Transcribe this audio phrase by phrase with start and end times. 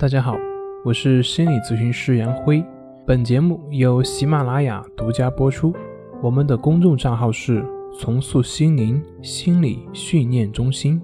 [0.00, 0.38] 大家好，
[0.84, 2.64] 我是心理咨询师杨辉。
[3.04, 5.74] 本节目由喜马拉雅独家播出。
[6.22, 7.64] 我们的公众账号是
[7.98, 11.02] “重塑心灵心理训练中心”。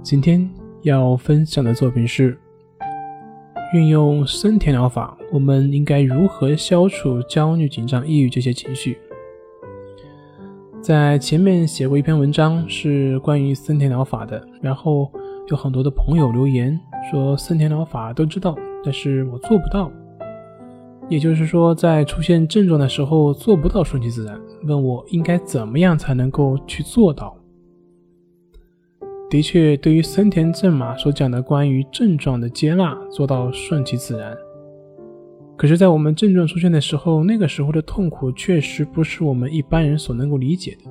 [0.00, 0.48] 今天
[0.82, 2.38] 要分享的作品是：
[3.74, 8.96] 运用森田疗法，我们应该如何消除焦虑、紧张、抑郁这些情绪？
[10.80, 15.10] 在前面写过一篇文章，是关于森田疗法的，然后
[15.50, 16.78] 有很多的朋友留言
[17.10, 18.54] 说森田疗法都知道，
[18.84, 19.90] 但是我做不到。
[21.08, 27.34] 也就是说，在出现症状的时候做不到顺其自然，问我应该怎么样才能够去做到？
[29.30, 34.36] 的确，对于森田正马所讲的关于症状的接纳，做到顺其自然。
[35.56, 40.90] 可是，在我们症状出现的时候，那个时候的痛苦确实不是我们一般人所能够理解的，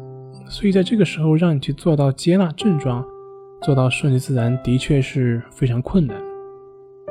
[0.49, 3.05] 所以在这个时候让你去做到接纳症状，
[3.61, 6.15] 做到顺其自然，的确是非常困难。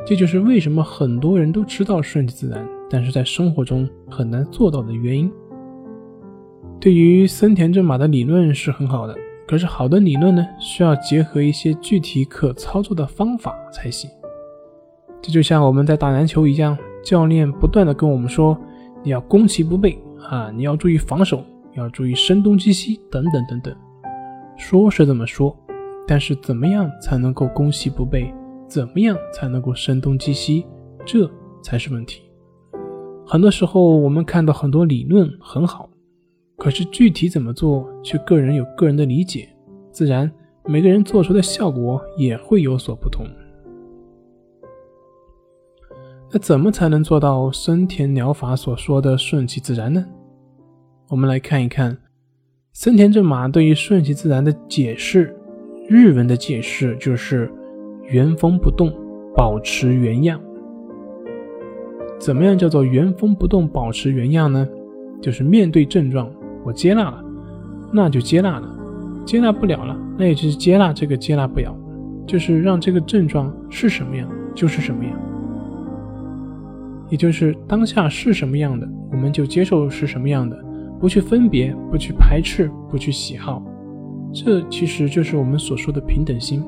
[0.06, 2.66] 这就是为什么很多人都知道顺其自然。
[2.88, 5.28] 但是在生活中很难做到的原因。
[6.78, 14.08] 对于森田正马的理论是很好的，可是好的理论呢，需要结合一些具体可操作的方法才行。
[15.20, 18.56] 这就像我们在打篮球一样，教练不断的跟我们说，
[19.02, 19.98] 你要攻其不备
[20.30, 21.42] 啊，你要注意防守，
[21.74, 23.74] 要注意声东击西等等等等。
[24.56, 25.56] 说是这么说，
[26.06, 28.32] 但是怎么样才能够攻其不备？
[28.68, 30.66] 怎么样才能够声东击西？
[31.04, 31.30] 这
[31.62, 32.22] 才是问题。
[33.26, 35.88] 很多时候，我们看到很多理论很好，
[36.56, 39.48] 可是具体怎么做，却个人有个人的理解，
[39.90, 40.30] 自然
[40.64, 43.26] 每个人做出的效果也会有所不同。
[46.32, 50.04] 那怎么才能做到森田疗法所说的顺其自然呢？
[51.08, 51.96] 我们来看一看
[52.72, 55.36] 森田正马对于顺其自然的解释，
[55.88, 57.48] 日文的解释就是
[58.08, 58.92] 原封不动，
[59.34, 60.40] 保持原样。
[62.18, 64.66] 怎么样叫做原封不动保持原样呢？
[65.20, 66.28] 就是面对症状，
[66.64, 67.24] 我接纳了，
[67.92, 68.68] 那就接纳了；
[69.24, 71.76] 接纳不了了，那也就是接纳这个接纳不了，
[72.26, 75.12] 就是让这个症状是什么样就是什么样，
[77.10, 80.58] 也就是当下是什么样的，我们就接受是什么样的，
[80.98, 83.62] 不去分别，不去排斥，不去喜好，
[84.44, 86.62] 这其实就是我们所说的平等心。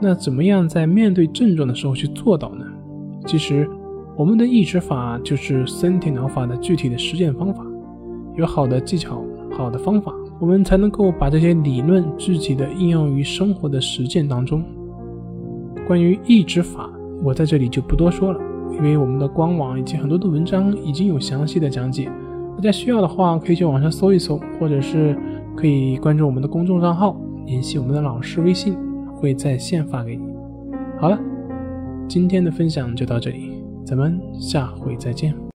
[0.00, 2.66] 那怎么样在面对症状的时候去做到呢？
[3.24, 3.70] 其实，
[4.16, 7.64] 我们的抑制法就是森田疗法的具体的实践方法。
[8.34, 14.64] 有好的技巧、好的方法，我们才能够把这些理论具体的应用于生活的实践当中。
[15.86, 16.90] 关于抑制法，
[17.22, 18.40] 我在这里就不多说了，
[18.72, 22.10] 因为我们的官网以及很多的文章已经有详细的讲解。
[22.56, 25.18] 大家需要的话，可以去网上搜一搜，或者是
[25.56, 27.16] 可以关注我们的公众账号，
[27.46, 28.76] 联系我们的老师微信，
[29.14, 30.24] 会在线发给你。
[30.98, 31.18] 好了。
[32.06, 33.50] 今天的分享就到这里，
[33.82, 35.43] 咱们下回再见。